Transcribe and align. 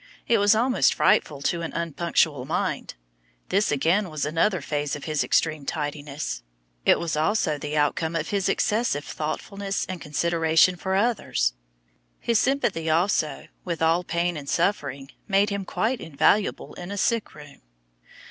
It 0.27 0.39
was 0.39 0.55
almost 0.55 0.95
frightful 0.95 1.43
to 1.43 1.61
an 1.61 1.73
unpunctual 1.73 2.43
mind! 2.45 2.95
This 3.49 3.71
again 3.71 4.09
was 4.09 4.25
another 4.25 4.59
phase 4.59 4.95
of 4.95 5.03
his 5.03 5.23
extreme 5.23 5.63
tidiness; 5.63 6.41
it 6.87 6.97
was 6.97 7.15
also 7.15 7.59
the 7.59 7.77
outcome 7.77 8.15
of 8.15 8.29
his 8.29 8.49
excessive 8.49 9.05
thoughtfulness 9.05 9.85
and 9.85 10.01
consideration 10.01 10.75
for 10.75 10.95
others. 10.95 11.53
His 12.19 12.39
sympathy, 12.39 12.89
also, 12.89 13.47
with 13.63 13.83
all 13.83 14.03
pain 14.03 14.37
and 14.37 14.49
suffering 14.49 15.11
made 15.27 15.51
him 15.51 15.65
quite 15.65 16.01
invaluable 16.01 16.73
in 16.73 16.89
a 16.89 16.97
sick 16.97 17.35
room. 17.35 17.61